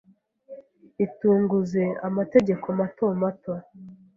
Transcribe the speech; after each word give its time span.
Itunguze 1.05 1.83
amategeko 2.07 2.65
mato 2.79 3.05
mato 3.21 3.53